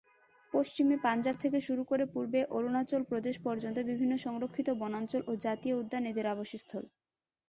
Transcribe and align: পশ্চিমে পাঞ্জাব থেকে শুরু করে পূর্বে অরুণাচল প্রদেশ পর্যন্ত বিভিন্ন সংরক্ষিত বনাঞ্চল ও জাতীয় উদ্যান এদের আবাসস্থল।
পশ্চিমে 0.53 0.95
পাঞ্জাব 1.03 1.35
থেকে 1.43 1.59
শুরু 1.67 1.83
করে 1.85 2.03
পূর্বে 2.13 2.39
অরুণাচল 2.55 3.01
প্রদেশ 3.11 3.35
পর্যন্ত 3.45 3.77
বিভিন্ন 3.89 4.13
সংরক্ষিত 4.25 4.67
বনাঞ্চল 4.81 5.21
ও 5.27 5.41
জাতীয় 5.45 5.75
উদ্যান 5.81 6.03
এদের 6.11 6.25
আবাসস্থল। 6.27 6.83